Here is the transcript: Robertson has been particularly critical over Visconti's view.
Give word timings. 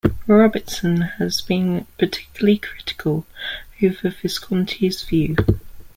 Robertson 0.25 1.01
has 1.19 1.41
been 1.41 1.85
particularly 1.99 2.57
critical 2.57 3.27
over 3.83 4.09
Visconti's 4.09 5.03
view. 5.03 5.35